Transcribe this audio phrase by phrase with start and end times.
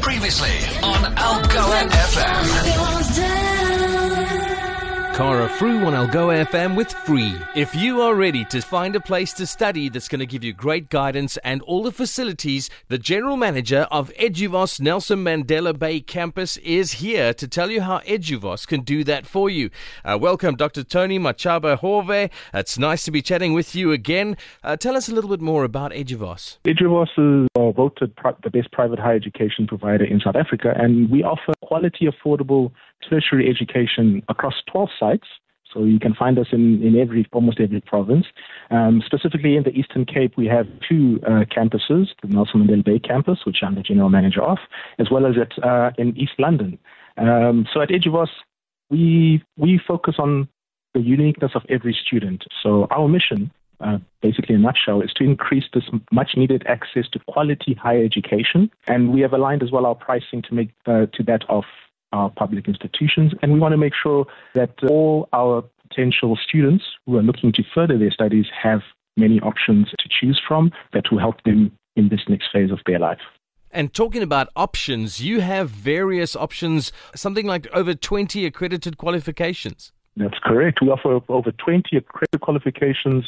[0.00, 3.45] Previously on Algoa FM.
[5.16, 7.34] Cara Fru on Algoa FM with Free.
[7.54, 10.52] If you are ready to find a place to study that's going to give you
[10.52, 16.58] great guidance and all the facilities, the General Manager of Eduvos Nelson Mandela Bay Campus
[16.58, 19.70] is here to tell you how Eduvos can do that for you.
[20.04, 20.84] Uh, welcome, Dr.
[20.84, 22.30] Tony Matchaba-Hove.
[22.52, 24.36] It's nice to be chatting with you again.
[24.62, 26.58] Uh, tell us a little bit more about Eduvos.
[26.66, 31.08] Eduvos is uh, voted pri- the best private higher education provider in South Africa, and
[31.08, 32.70] we offer quality, affordable
[33.08, 35.28] tertiary education across 12 sites.
[35.72, 38.26] So you can find us in, in every almost every province.
[38.70, 42.98] Um, specifically in the Eastern Cape, we have two uh, campuses: the Nelson Mandela Bay
[42.98, 44.58] campus, which I'm the general manager of,
[44.98, 46.78] as well as at uh, in East London.
[47.18, 48.28] Um, so at Eduvos,
[48.90, 50.48] we we focus on
[50.94, 52.44] the uniqueness of every student.
[52.62, 53.50] So our mission
[53.80, 58.02] uh, basically in a nutshell, is to increase this much needed access to quality higher
[58.02, 58.70] education.
[58.86, 61.64] And we have aligned as well our pricing to make uh, to that of
[62.16, 63.32] our public institutions.
[63.42, 67.62] And we want to make sure that all our potential students who are looking to
[67.74, 68.80] further their studies have
[69.16, 72.98] many options to choose from that will help them in this next phase of their
[72.98, 73.20] life.
[73.70, 79.92] And talking about options, you have various options, something like over 20 accredited qualifications.
[80.16, 80.78] That's correct.
[80.80, 83.26] We offer over 20 accredited qualifications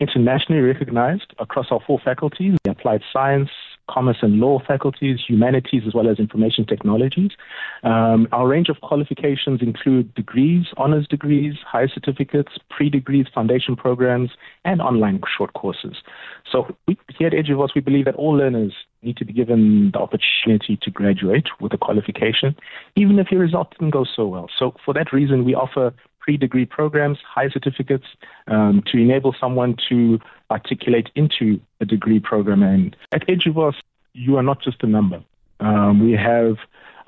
[0.00, 3.50] internationally recognized across our four faculties the applied science,
[3.92, 7.30] commerce and law faculties, humanities, as well as information technologies.
[7.82, 14.30] Um, our range of qualifications include degrees, honors degrees, higher certificates, pre degrees, foundation programs,
[14.64, 15.96] and online short courses.
[16.50, 19.98] So we, here at Eduvos, we believe that all learners need to be given the
[19.98, 22.54] opportunity to graduate with a qualification,
[22.96, 24.48] even if your result didn't go so well.
[24.58, 28.06] So for that reason, we offer pre-degree programs, high certificates,
[28.46, 30.18] um, to enable someone to
[30.50, 32.62] articulate into a degree program.
[32.62, 33.74] And at Eduvos,
[34.14, 35.22] you are not just a number.
[35.60, 36.56] Um, we have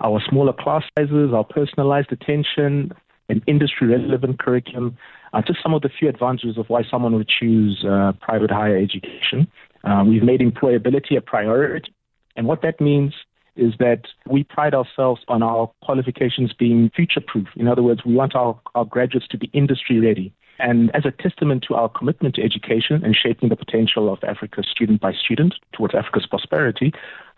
[0.00, 2.92] our smaller class sizes, our personalized attention,
[3.28, 4.96] an industry relevant curriculum,
[5.32, 8.76] uh, just some of the few advantages of why someone would choose uh, private higher
[8.76, 9.46] education.
[9.84, 11.92] Uh, we've made employability a priority.
[12.36, 13.14] And what that means
[13.56, 17.48] is that we pride ourselves on our qualifications being future proof.
[17.56, 20.32] In other words, we want our, our graduates to be industry ready.
[20.58, 24.62] And as a testament to our commitment to education and shaping the potential of Africa
[24.62, 26.92] student by student towards Africa's prosperity,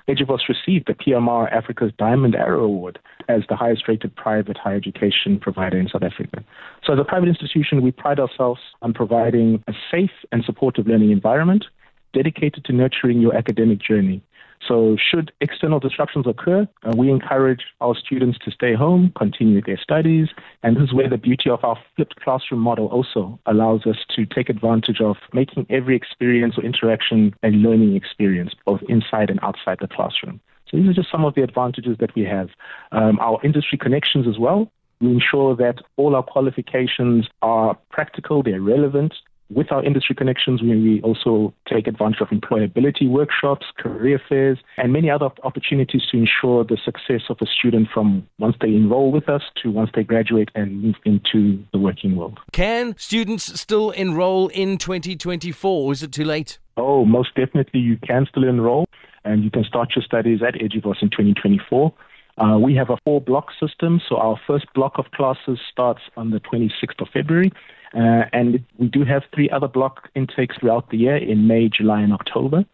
[0.08, 2.98] Eduvos received the PMR Africa's Diamond Arrow Award
[3.28, 6.44] as the highest rated private higher education provider in South Africa.
[6.84, 11.10] So, as a private institution, we pride ourselves on providing a safe and supportive learning
[11.10, 11.64] environment
[12.12, 14.22] dedicated to nurturing your academic journey.
[14.66, 19.78] So, should external disruptions occur, uh, we encourage our students to stay home, continue their
[19.78, 20.28] studies,
[20.62, 24.26] and this is where the beauty of our flipped classroom model also allows us to
[24.26, 29.78] take advantage of making every experience or interaction a learning experience, both inside and outside
[29.80, 30.40] the classroom.
[30.68, 32.50] So, these are just some of the advantages that we have.
[32.92, 34.70] Um, our industry connections as well.
[35.00, 39.14] We ensure that all our qualifications are practical, they're relevant,
[39.48, 45.10] with our industry connections, we also take advantage of employability workshops, career fairs, and many
[45.10, 49.42] other opportunities to ensure the success of a student from once they enroll with us
[49.62, 52.38] to once they graduate and move into the working world.
[52.52, 56.58] Can students still enroll in 2024 or is it too late?
[56.76, 58.86] Oh, most definitely you can still enroll
[59.24, 61.92] and you can start your studies at Eduvos in 2024.
[62.38, 66.30] Uh, we have a four block system, so our first block of classes starts on
[66.30, 67.50] the 26th of February
[67.96, 72.02] uh, and we do have three other block intakes throughout the year in May, July,
[72.02, 72.64] and October.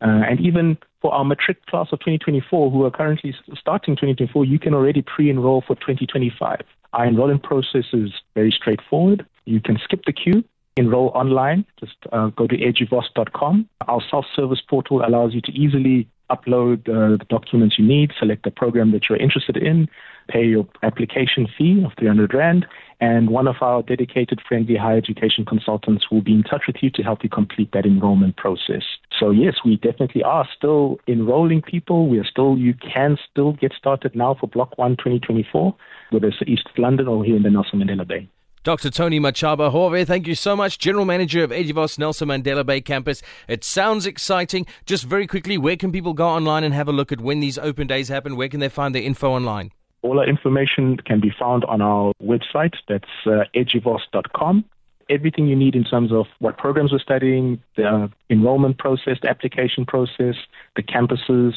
[0.00, 4.58] Uh, and even for our matric class of 2024, who are currently starting 2024, you
[4.58, 6.62] can already pre-enroll for 2025.
[6.94, 9.26] Our enrollment process is very straightforward.
[9.44, 10.42] You can skip the queue,
[10.76, 11.66] enroll online.
[11.78, 13.68] Just uh, go to eduvos.com.
[13.86, 18.50] Our self-service portal allows you to easily upload uh, the documents you need, select the
[18.50, 19.88] program that you're interested in,
[20.28, 22.66] pay your application fee of 300 Rand,
[23.00, 26.90] and one of our dedicated friendly higher education consultants will be in touch with you
[26.90, 28.82] to help you complete that enrollment process.
[29.18, 32.08] So yes, we definitely are still enrolling people.
[32.08, 35.74] We are still, you can still get started now for Block 1 2024,
[36.10, 38.28] whether it's East London or here in the Nelson Mandela Bay.
[38.62, 38.90] Dr.
[38.90, 40.78] Tony Matchaba-Hove, thank you so much.
[40.78, 43.22] General Manager of Eduvos Nelson Mandela Bay Campus.
[43.48, 44.66] It sounds exciting.
[44.84, 47.56] Just very quickly, where can people go online and have a look at when these
[47.56, 48.36] open days happen?
[48.36, 49.70] Where can they find their info online?
[50.02, 52.74] All our information can be found on our website.
[52.86, 54.66] That's uh, eduvos.com.
[55.08, 59.86] Everything you need in terms of what programs we're studying, the enrollment process, the application
[59.86, 60.34] process,
[60.76, 61.54] the campuses,